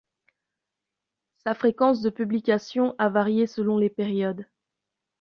Sa 1.43 1.53
fréquence 1.53 2.01
de 2.01 2.09
publication 2.09 2.95
a 2.97 3.07
varié 3.09 3.45
selon 3.45 3.77
les 3.77 3.91
périodes. 3.91 4.47